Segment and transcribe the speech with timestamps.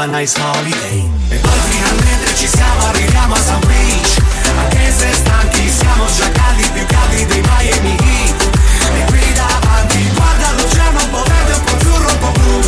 [0.00, 1.10] a nice holiday.
[1.28, 4.16] E poi finalmente ci siamo, arriviamo a South Beach.
[4.56, 8.48] Anche se stanchi siamo già caldi, più caldi dei Miami Heat.
[8.94, 12.60] E qui davanti guarda l'oceano un po' verde, un po' azzurro, un po' blu.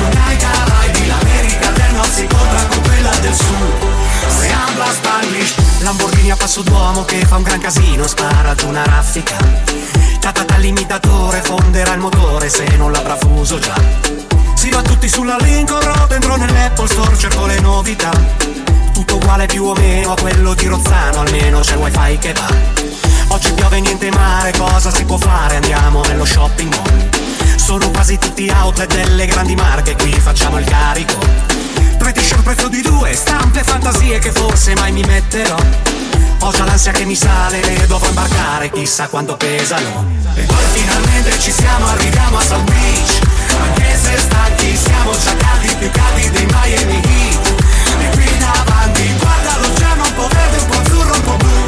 [0.00, 4.38] Non hai Caraibi, l'America del Nord si incontra con quella del Sud.
[4.38, 5.54] Se habla Spanish.
[5.78, 9.36] Lamborghini a passo d'uomo che fa un gran casino Spara ad una raffica.
[10.20, 14.07] Catata all'imitatore fonderà il motore se non l'avrà fuso già
[14.68, 18.10] Si va tutti sulla Lincoln Road Entro nell'Apple Store cerco le novità
[18.92, 22.54] Tutto uguale più o meno a quello di Rozzano Almeno c'è il wifi che va
[23.28, 25.54] Oggi piove niente mare Cosa si può fare?
[25.56, 27.08] Andiamo nello shopping mall
[27.56, 31.16] Sono quasi tutti outlet delle grandi marche Qui facciamo il carico
[31.96, 35.56] Tre t-shirt prezzo di due, stampe fantasie che forse mai mi metterò.
[36.40, 40.06] Ho già l'ansia che mi sale e dovrò imbarcare, chissà quanto pesano.
[40.34, 43.27] E poi finalmente ci siamo, arriviamo a South Beach.
[43.62, 47.64] Anche se stanchi siamo già caldi, più caldi dei Miami Heat.
[48.00, 51.58] E qui davanti guarda l'oceano un po' verde, un po' azzurro, un po' blu.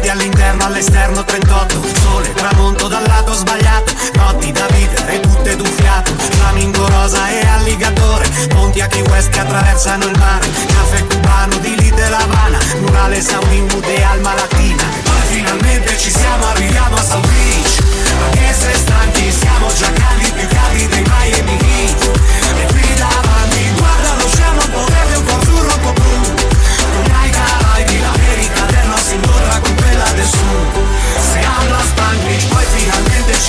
[0.00, 3.92] Gradi all'interno, all'esterno 38 Sole, tramonto dal lato sbagliato.
[4.14, 6.12] Notti da vivere, tutte d'un fiato.
[6.16, 8.28] Flamingo rosa e alligatore.
[8.48, 10.48] Ponti a Key West che attraversano il mare.
[10.66, 14.82] Caffè cubano di lì dell'Havana Murale sounding mood e alma latina.
[14.82, 17.82] E poi finalmente ci siamo, arriviamo a South Beach.
[18.24, 22.20] Anche se stanchi siamo già caldi, più caldi dei Miami Heat.
[22.56, 23.29] E qui davanti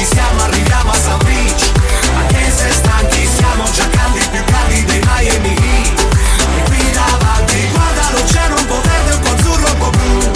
[0.02, 1.72] Ci siamo, arriviamo a South Beach
[2.18, 6.18] Anche se stanchi siamo già caldi Più caldi dei Miami Heat.
[6.58, 10.32] E qui davanti guarda l'oceano Un po' verde, un po' azzurro, un po' blu.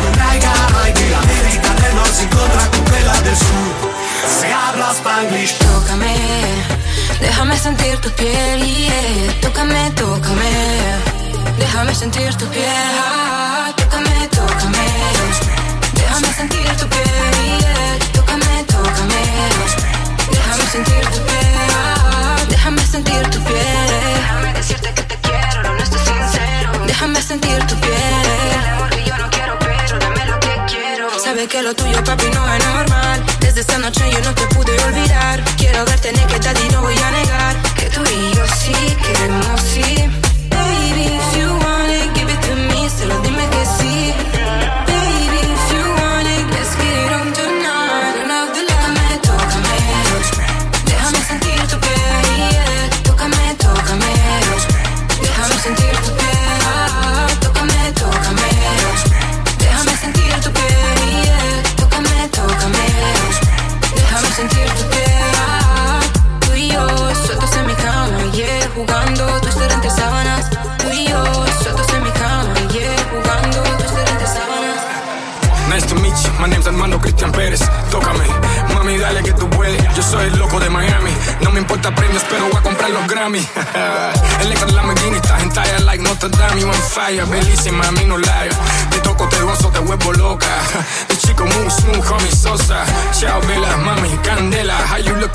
[0.00, 0.40] Non hai
[0.72, 3.90] mai che l'America del Nord Si incontra con quella del Sud.
[4.38, 6.16] Se habla Spanglish Tócame,
[7.20, 9.32] déjame sentir tu piel yeah.
[9.42, 11.02] Tócame, tócame
[11.58, 14.86] Déjame sentir tu piel ah, Tócame, tócame
[15.92, 17.61] Déjame sentir tu piel
[22.48, 23.62] déjame sentir tu piel.
[24.16, 26.70] Déjame decirte que te quiero, no, no estoy sincero.
[26.86, 27.92] Déjame sentir tu piel.
[28.54, 31.10] El amor que yo no quiero, pero dame lo que quiero.
[31.20, 33.22] Sabe que lo tuyo, papi, no es normal.
[33.40, 35.42] Desde esta noche yo no te pude olvidar.
[35.58, 35.84] Quiero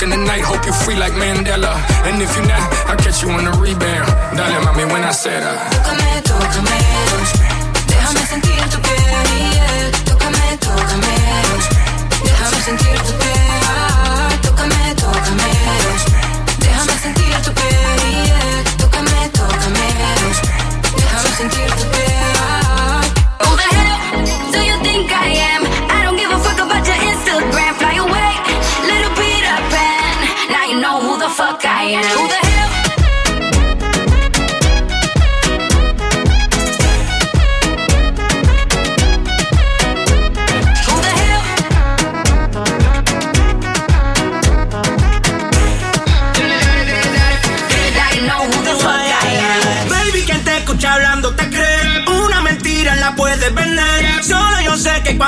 [0.04, 1.74] in the night, hope you're free like Mandela.
[2.06, 2.57] And if you never.
[2.57, 2.57] not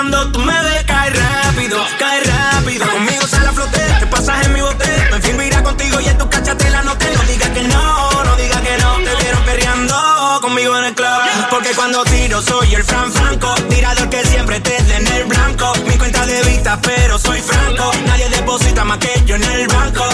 [0.10, 2.90] cuando tú me ves cae rápido, cae rápido.
[2.90, 4.86] Conmigo se la floté, te pasas en mi bote.
[5.12, 7.14] Me fui irá contigo y en tu cachate la noté.
[7.14, 8.96] No digas que no, no digas que no.
[8.96, 11.08] Te vieron perreando conmigo en el club.
[11.52, 13.54] Porque cuando tiro soy el Fran Franco.
[13.70, 15.74] Tirador que siempre te den el blanco.
[15.86, 17.92] Mi cuenta de vista, pero soy franco.
[18.08, 20.06] Nadie deposita más que yo en el banco.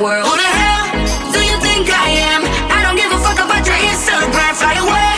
[0.00, 0.26] world.
[0.26, 0.84] Who the hell
[1.32, 2.44] do you think I am?
[2.70, 4.52] I don't give a fuck about your Instagram.
[4.56, 5.14] Fly away,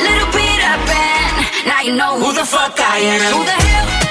[0.00, 1.32] little Peter Pan.
[1.66, 3.32] Now you know who the fuck I am.
[3.36, 4.01] Who the hell?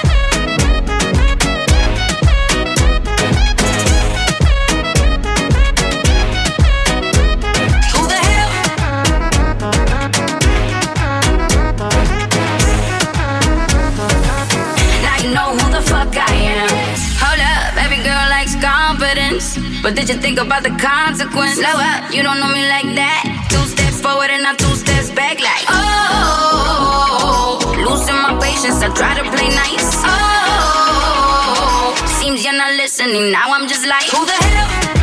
[20.02, 21.54] Did you think about the consequence?
[21.62, 23.22] Slow up, you don't know me like that.
[23.48, 27.62] Two steps forward and not two steps back, like oh.
[27.62, 27.70] oh.
[27.86, 29.94] Losing my patience, I try to play nice.
[30.02, 33.30] Oh, seems you're not listening.
[33.30, 35.01] Now I'm just like, who the hell?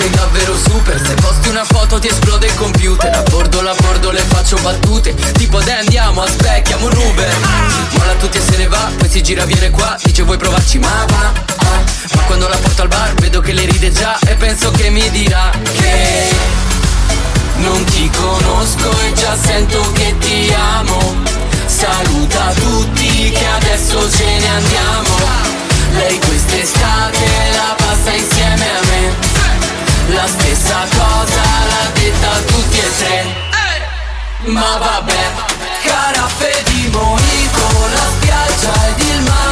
[0.00, 1.00] Sei davvero super.
[1.04, 3.14] Se posti una foto ti esplode il computer.
[3.14, 5.14] A bordo la bordo le faccio battute.
[5.32, 7.34] Tipo dai andiamo, aspecchiamo un Uber
[7.92, 9.96] Molla tutti e se ne va, poi si gira viene qua.
[10.02, 10.78] Dice vuoi provarci?
[10.78, 11.82] Ma va ah.
[12.14, 15.08] Ma quando la porto al bar vedo che le ride già E penso che mi
[15.10, 16.28] dirà che
[17.56, 21.14] non ti conosco e già sento che ti amo.
[21.66, 25.48] Saluta tutti che adesso ce ne andiamo.
[25.92, 29.29] Lei quest'estate la passa insieme a me
[30.14, 33.48] La stessa cosa l'ha detta tutti e tre.
[34.52, 35.30] Ma vabbè,
[35.84, 39.49] caraffe di mojito La spiaggia ed il mare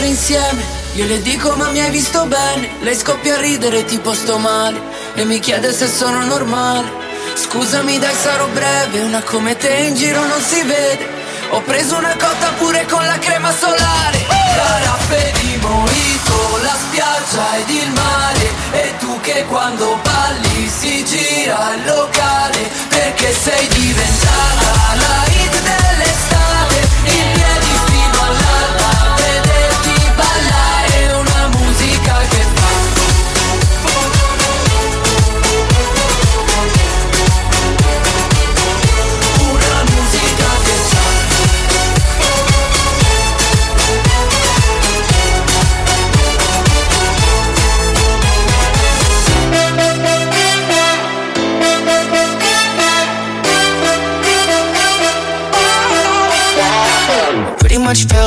[0.00, 0.62] stare insieme.
[0.94, 2.70] Io le dico ma mi hai visto bene?
[2.80, 4.80] Lei scoppia a ridere tipo sto male
[5.14, 7.08] E mi chiede se sono normale.
[7.34, 11.18] Scusami dai sarò breve Una come te in giro non si vede.
[11.50, 14.18] Ho preso una cotta pure con la crema solare.
[14.28, 18.50] Caraffe di mojito La spiaggia ed il mare.
[18.72, 26.09] E tu che quando balli si gira il locale Perché sei diventata la hit dell'estate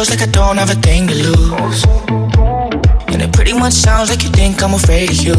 [0.06, 1.86] feels like I don't have a thing to lose.
[3.08, 5.38] And it pretty much sounds like you think I'm afraid of you.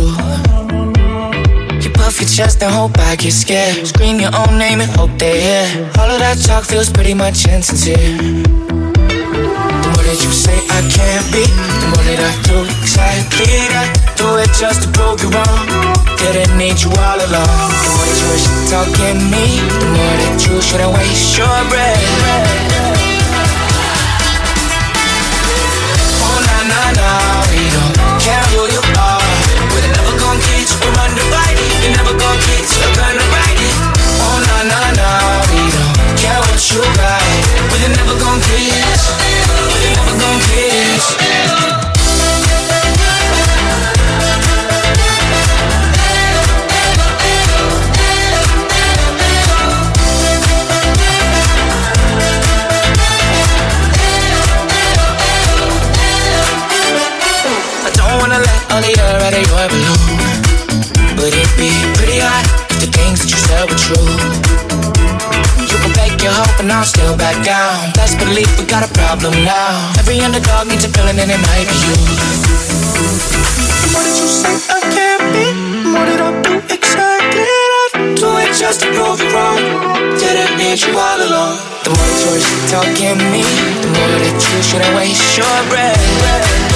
[1.82, 3.86] You puff your chest and hope I get scared.
[3.86, 5.90] Scream your own name and hope they hear.
[5.98, 7.96] All of that talk feels pretty much insincere.
[7.96, 13.88] The more that you say I can't be, the more that I do exactly that.
[14.16, 15.66] Do it just to prove you wrong.
[16.16, 17.68] Didn't need you all along.
[17.84, 19.44] The more that you wish talking me,
[19.76, 23.03] the more that you shouldn't waste your breath.
[26.68, 27.08] Na na
[27.50, 28.63] we don't care who
[63.94, 64.18] true.
[65.60, 67.92] You can fake your hope and I'll still back down.
[67.94, 69.92] Best believe we got a problem now.
[69.98, 71.96] Every underdog needs a feeling and it might be you.
[73.94, 75.46] What did you say I can't be?
[75.94, 78.18] What did I do exactly that?
[78.18, 79.58] Do it just to prove you wrong.
[80.18, 81.58] Didn't need you all along.
[81.84, 83.44] The more you're talking me,
[83.82, 86.73] the more that you shouldn't waste your breath.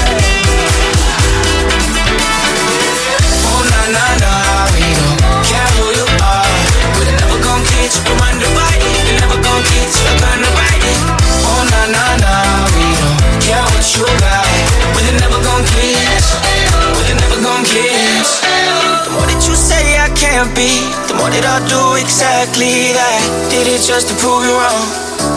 [22.48, 23.20] Exactly that.
[23.50, 24.88] Did it just to prove you wrong.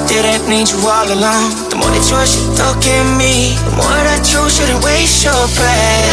[0.08, 1.52] Didn't need you all along.
[1.69, 6.08] The more that you're shit talking me, the more that you shouldn't waste your breath.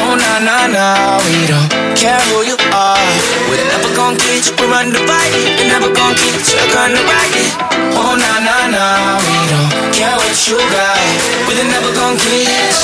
[0.00, 0.86] Oh na na na,
[1.24, 3.08] we don't care who you are.
[3.48, 5.32] We're never gonna get you, we're underbite.
[5.56, 7.52] We're never gonna get you, gonna ride it.
[7.96, 8.84] Oh na na na,
[9.24, 11.00] we don't care what you got.
[11.48, 12.76] We're never gonna get,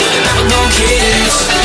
[0.00, 1.63] we're never gonna get.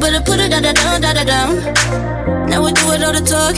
[0.00, 1.60] You better put it da da down, da da down.
[2.48, 3.52] Now we do it all the talk.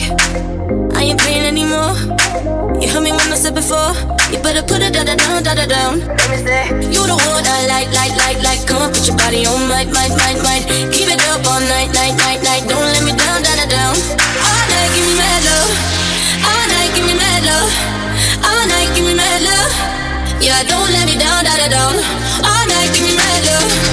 [0.91, 1.95] I ain't paying anymore.
[2.83, 3.95] You heard me when I said before.
[4.27, 6.03] You better put it da da down, da da down.
[6.91, 8.59] You the one I like, like, like, like.
[8.67, 10.67] Come on, put your body on, might, might, might, might.
[10.91, 12.67] Keep it up all night, night, night, night.
[12.67, 13.95] Don't let me down, da da down.
[14.43, 15.71] All night, give me mad love.
[16.43, 17.71] All night, give me mad love.
[18.43, 19.71] All night, give me mad love.
[20.43, 21.95] Yeah, don't let me down, da da down.
[22.43, 23.92] All night, give me mad love.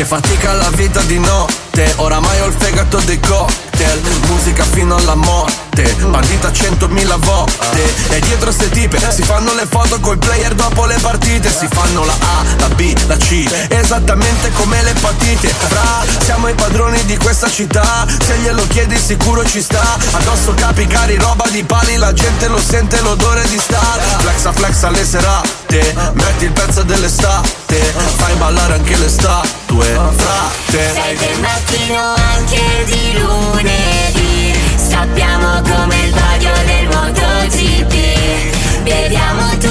[0.00, 1.92] Che fatica la vita di notte.
[1.96, 4.00] Oramai ho il fegato dei cocktail.
[4.28, 5.94] Musica fino alla morte.
[6.08, 7.82] Bandita centomila volte.
[8.08, 11.50] E dietro ste tipe si fanno le foto col player dopo le partite.
[11.50, 15.48] Si fanno la A, la B, la C Esattamente come le patite.
[15.48, 18.06] Fra, siamo i padroni di questa città.
[18.24, 19.98] Se glielo chiedi sicuro ci sta.
[20.12, 21.96] Addosso capi cari, roba di pali.
[21.96, 24.00] La gente lo sente l'odore di star.
[24.20, 25.94] Flexa flexa le serate te.
[26.14, 27.76] Metti il pezzo dell'estate
[28.16, 30.92] Fai ballare anche le statue Frate.
[30.92, 38.82] Sei del mattino anche di lunedì Sappiamo come il bagno del MotoGP.
[38.82, 39.69] Beviamo tutti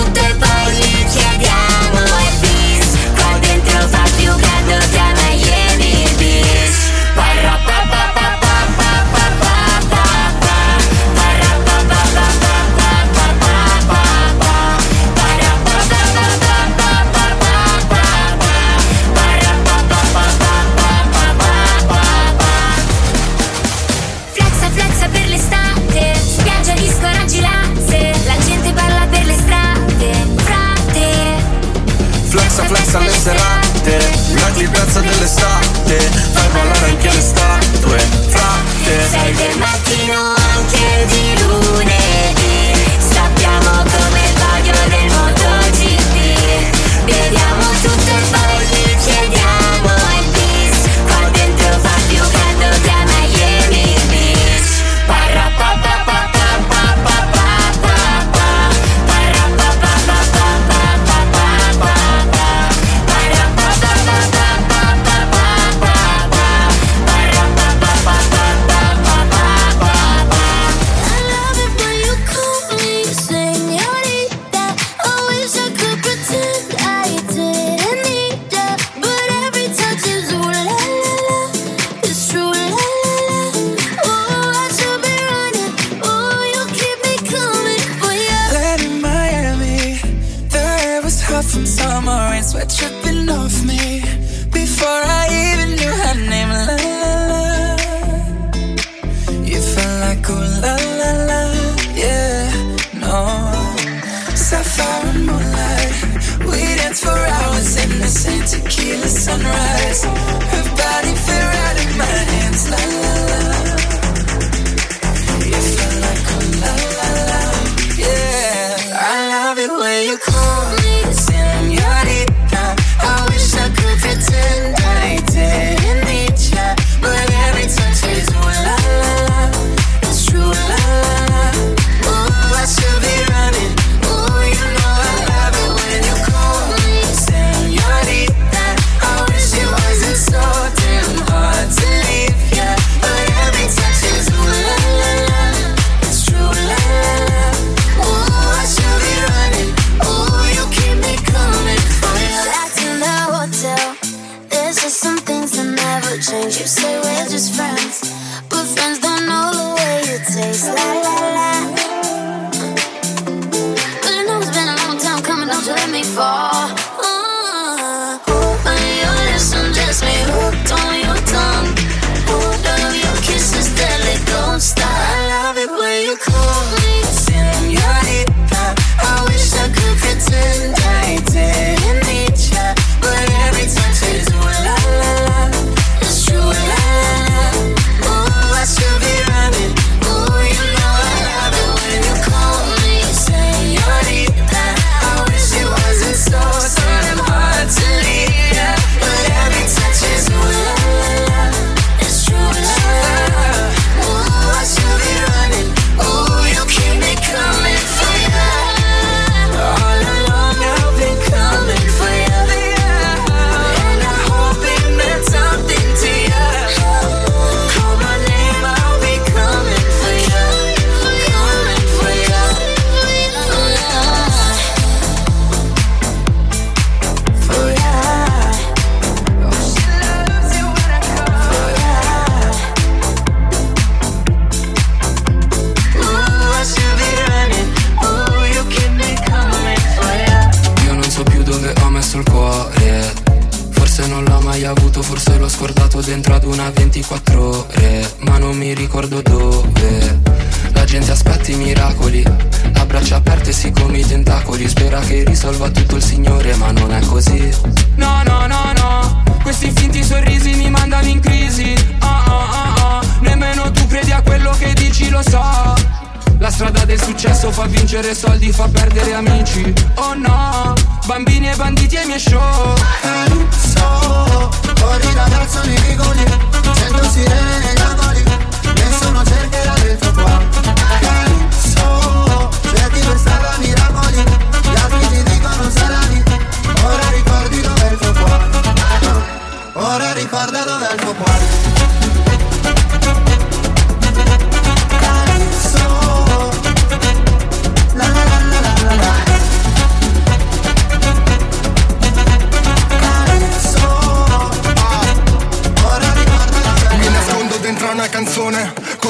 [35.29, 35.97] l'estate
[36.33, 37.97] Fai ballare anche le statue,
[38.29, 39.09] frate.
[39.09, 41.58] Sei del mattino anche di lui.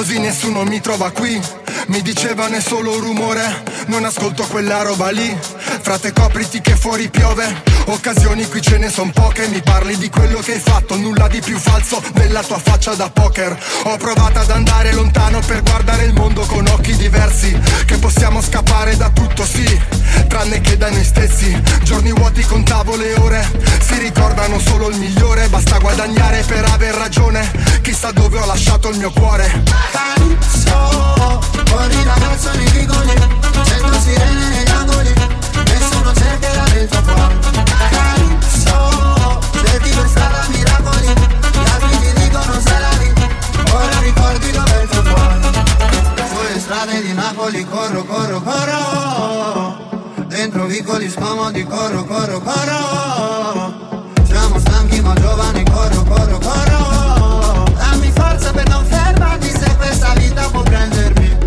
[0.10, 1.40] Così nessuno mi trova qui.
[1.88, 5.38] Mi dicevano è solo rumore, non ascolto quella roba lì.
[5.90, 9.48] Frate copriti che fuori piove, occasioni qui ce ne son poche.
[9.48, 13.10] Mi parli di quello che hai fatto, nulla di più falso della tua faccia da
[13.10, 13.58] poker.
[13.86, 17.60] Ho provato ad andare lontano per guardare il mondo con occhi diversi.
[17.86, 19.82] Che possiamo scappare da tutto, sì,
[20.28, 21.60] tranne che da noi stessi.
[21.82, 23.44] Giorni vuoti contavo le ore,
[23.82, 25.50] si ricordano solo il migliore.
[25.50, 29.64] Basta guadagnare per aver ragione, chissà dove ho lasciato il mio cuore.
[30.54, 33.12] So, corri ragazzo nei vicoli,
[33.64, 35.14] sento sirene negli angoli,
[36.10, 37.38] nessuno cercherà del tuo cuore.
[38.48, 43.14] So, cerchi per strada miracoli, gli altri ti dicono sarai,
[43.72, 45.40] ora ricordi dov'è il tuo cuore.
[46.30, 49.78] Sulle strade di Napoli corro, corro, corro,
[50.28, 54.08] dentro vicoli scomodi corro, corro, corro.
[54.26, 57.64] Siamo stanchi ma giovani, corro, corro, corro.
[57.78, 61.38] Dammi forza per non fermarmi se questa vita può prendermi.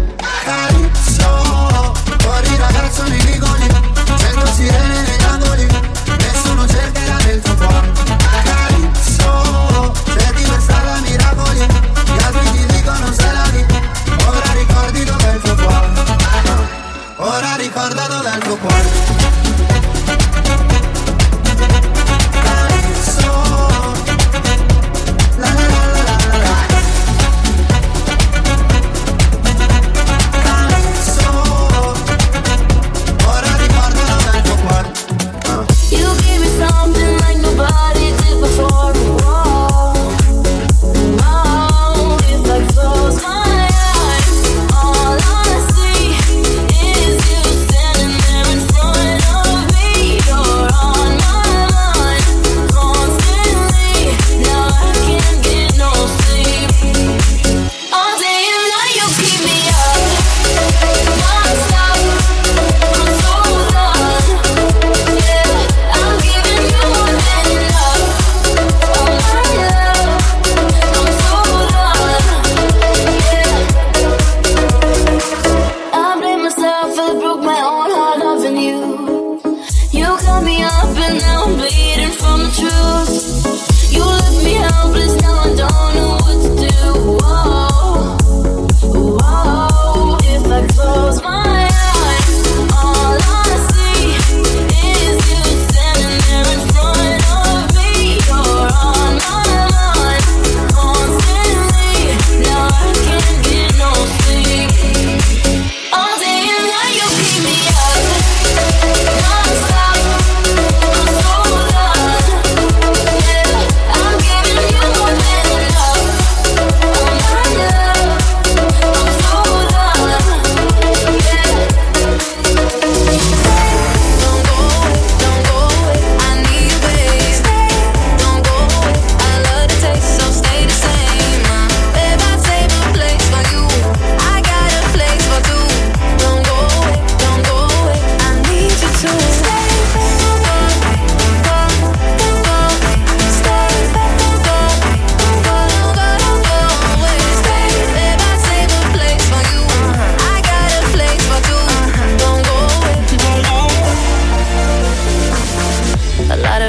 [0.44, 3.31] Calypso, fuori ragazzo nei
[4.62, 5.11] vicoli,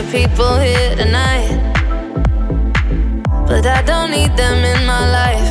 [0.04, 1.49] of people here tonight,
[3.47, 5.49] but I don't need them in my life.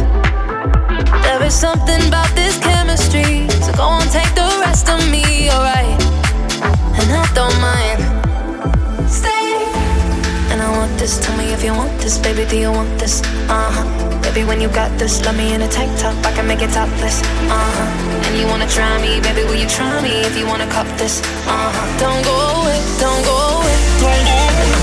[1.22, 6.00] There is something about this chemistry, so go on, take the rest of me, alright?
[6.98, 8.00] And I don't mind.
[9.08, 9.52] Stay.
[10.50, 13.22] And I want this, tell me if you want this, baby, do you want this?
[13.48, 14.20] Uh huh.
[14.22, 15.24] baby, when you got this.
[15.24, 17.22] Love me in a tank top, I can make it topless.
[17.48, 18.26] Uh huh.
[18.26, 21.20] And you wanna try me, baby, will you try me if you wanna cop this?
[21.46, 21.98] Uh huh.
[21.98, 23.51] Don't go away, don't go away,
[24.02, 24.81] Toilette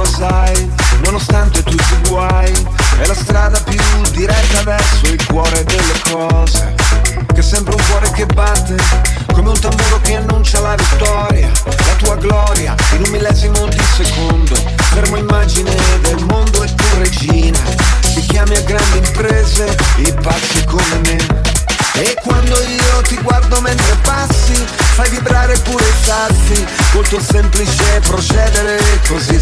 [0.00, 0.70] lo sai
[1.04, 2.50] nonostante tutti i guai
[3.00, 3.80] è la strada più
[4.12, 6.74] diretta verso il cuore delle cose.
[7.32, 8.76] Che sembra un cuore che batte
[9.32, 14.54] come un tamburo che annuncia la vittoria la tua gloria in un millesimo di secondo.
[14.92, 17.58] Fermo immagine del mondo e tu regina
[18.14, 21.50] ti chiami a grandi imprese i pazzi come me.
[21.94, 28.00] E quando io ti guardo mentre passi Fai vibrare pure i sassi Col tuo semplice
[28.06, 28.78] procedere
[29.08, 29.39] Così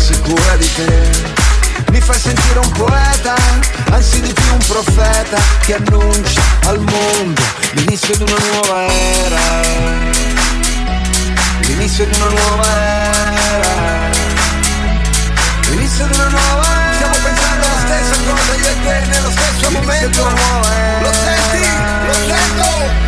[5.28, 9.40] profeta Che annuncia al mondo L'inizio di una nuova era.
[11.60, 12.64] L'inizio di una nuova
[13.54, 14.10] era.
[15.68, 16.94] L'inizio di una nuova era.
[16.94, 20.22] Stiamo pensando alla stessa cosa io e te nello stesso momento.
[21.02, 21.68] Lo senti?
[22.06, 23.07] Lo sento?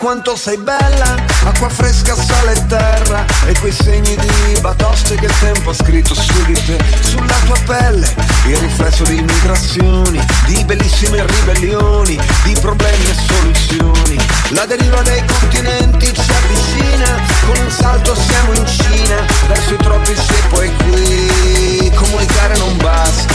[0.00, 5.38] Quanto sei bella Acqua fresca, sale e terra E quei segni di batoste che il
[5.38, 8.12] tempo ha scritto su di te Sulla tua pelle
[8.46, 14.16] Il riflesso di migrazioni Di bellissime ribellioni Di problemi e soluzioni.
[14.50, 20.32] La deriva dei continenti ci avvicina Con un salto siamo in Cina Verso i tropici
[20.32, 21.92] e poi qui.
[21.94, 23.34] Comunicare non basta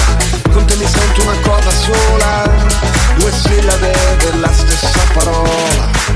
[0.51, 2.43] Con te mi sento una cosa sola
[3.17, 6.14] Due sillabe della stessa parola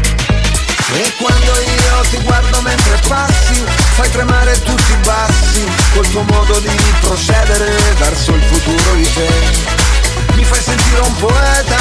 [2.10, 3.64] ti guardo mentre passi,
[3.96, 9.30] fai tremare tutti i bassi, col tuo modo di procedere verso il futuro di te.
[10.34, 11.78] Mi fai sentire un poeta,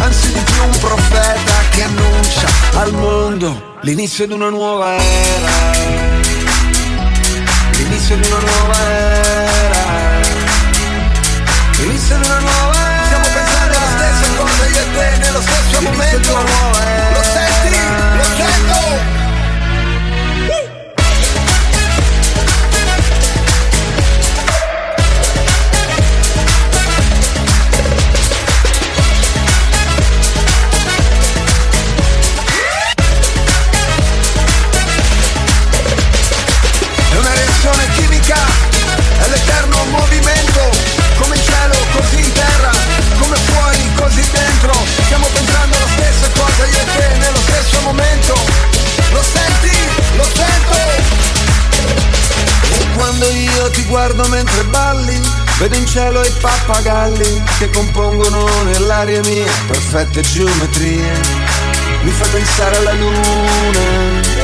[0.00, 5.50] anzi di più un profeta, che annuncia al mondo l'inizio di una nuova era.
[7.72, 9.86] L'inizio di una nuova era.
[11.76, 13.04] L'inizio di una nuova era.
[13.04, 16.18] Stiamo pensando alla stessa cosa io e te nello stesso momento.
[16.18, 17.07] Di una nuova era.
[53.88, 55.20] Guardo mentre balli,
[55.58, 61.10] vedo in cielo i pappagalli che compongono nell'aria mia perfette geometrie.
[62.02, 64.38] Mi fa pensare alla luna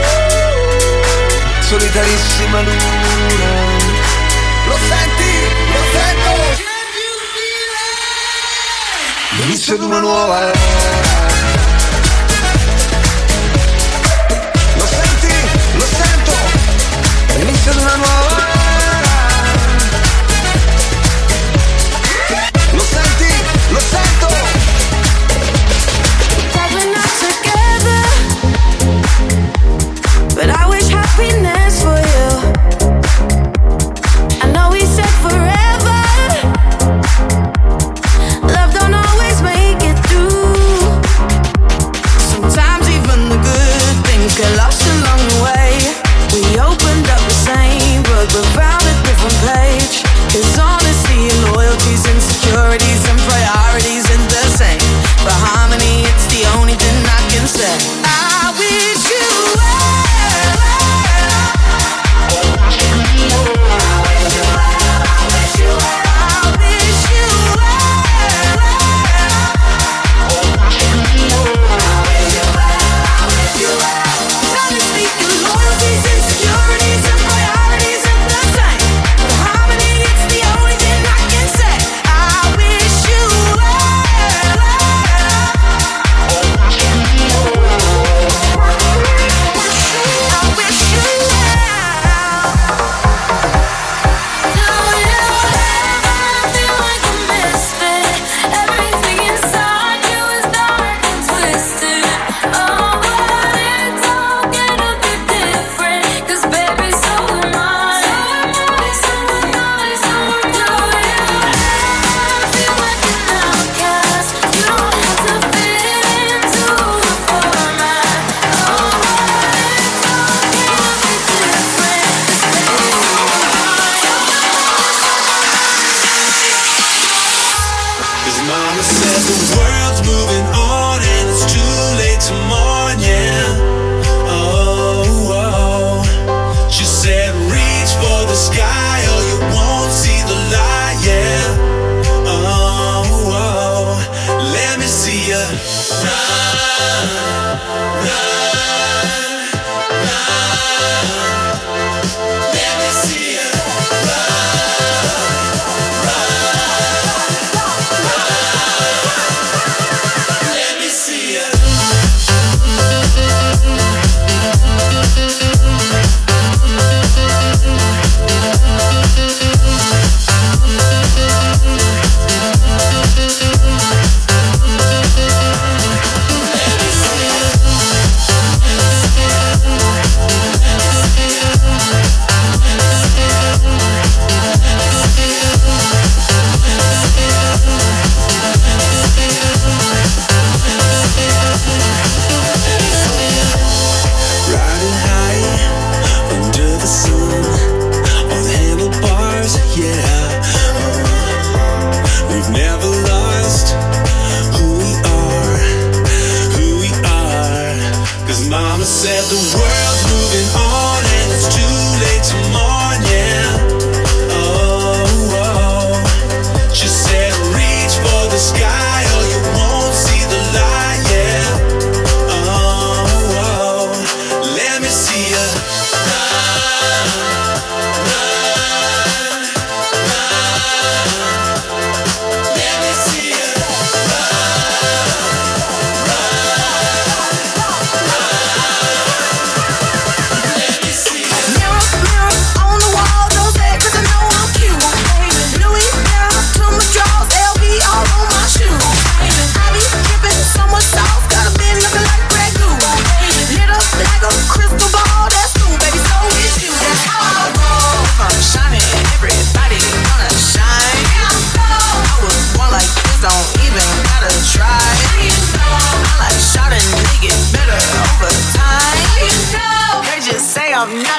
[1.60, 3.52] solitarissima luna.
[4.66, 5.32] Lo senti?
[5.72, 6.62] Lo sento?
[9.36, 11.13] L'inizio di una nuova era.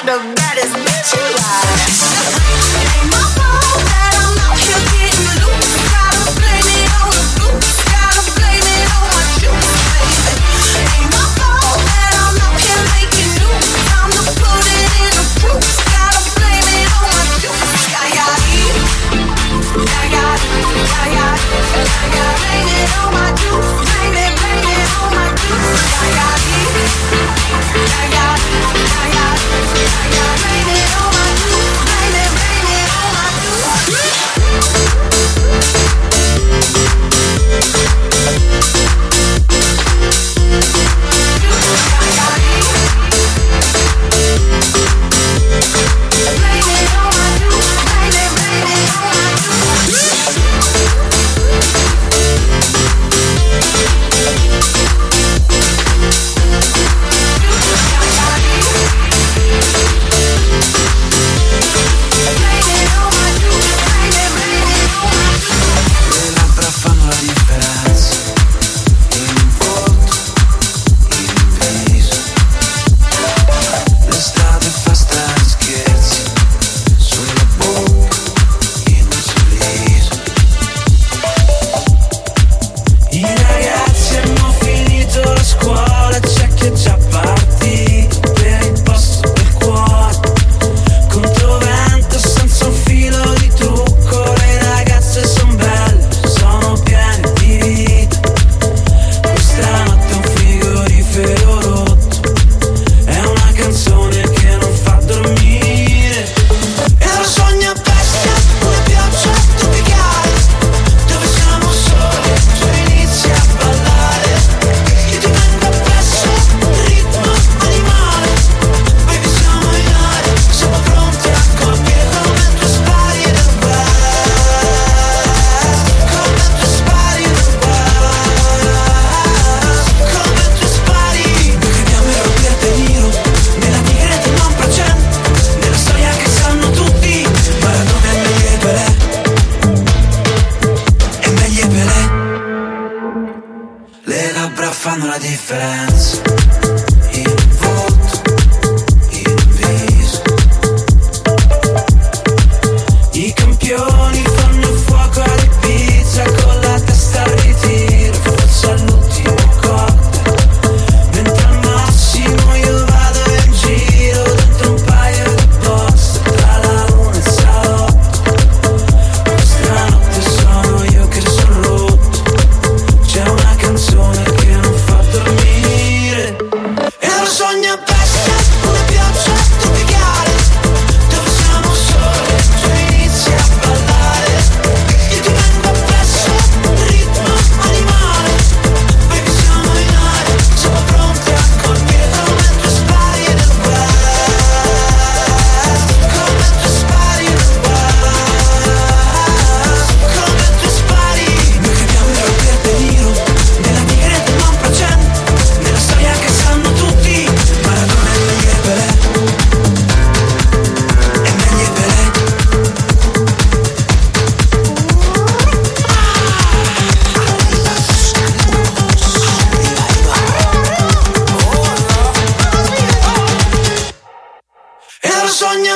[0.06, 0.45] The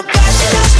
[0.01, 0.80] I'm flashing up.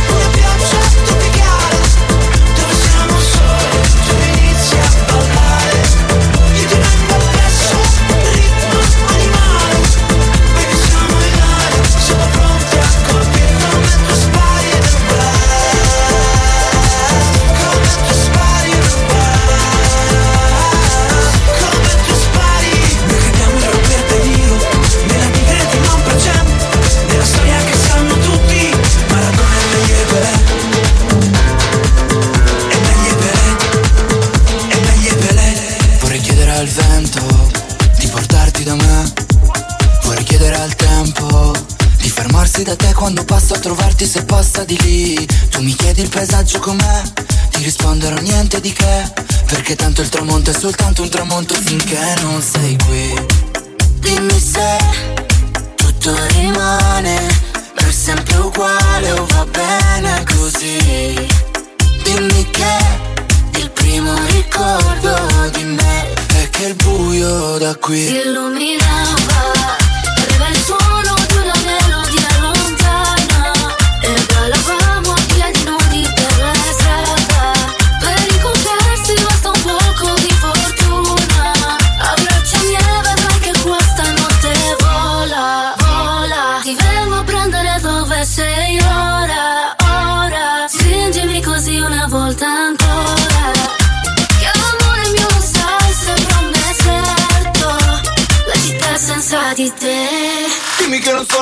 [46.01, 47.03] il paesaggio com'è?
[47.51, 49.13] Ti risponderò niente di che
[49.47, 53.13] Perché tanto il tramonto è soltanto un tramonto finché non sei qui.
[53.99, 54.79] Dimmi se
[55.75, 57.27] tutto rimane
[57.75, 61.29] Per sempre uguale o va bene così.
[62.05, 69.60] Dimmi che il primo ricordo di me È che il buio da qui Si illuminava.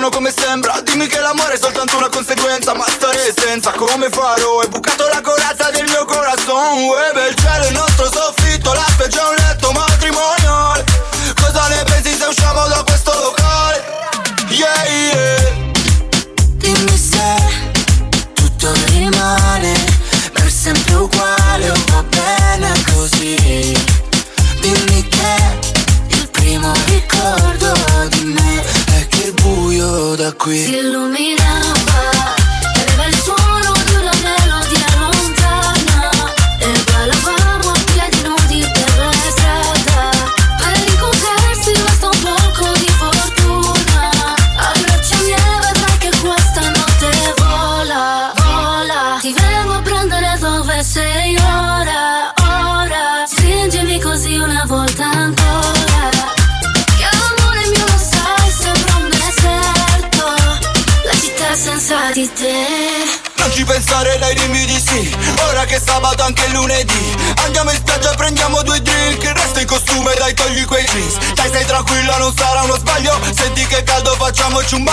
[0.09, 0.81] vicino come sembra.
[0.83, 3.71] Dimmi che l'amore è soltanto una conseguenza Ma stare senza.
[3.73, 4.61] Come farò?
[4.61, 6.85] È bucato la corazza del mio corazon.
[6.85, 9.38] Web il cielo, il nostro soffitto, la stagione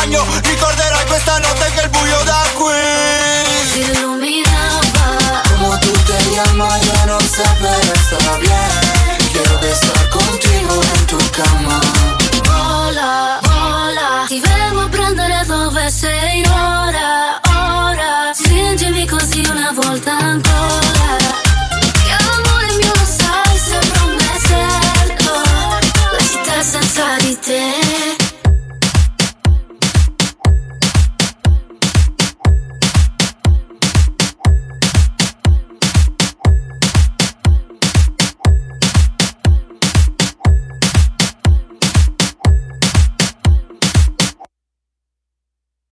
[0.06, 0.24] daño.
[0.47, 0.56] Mi
[1.16, 1.64] esta nota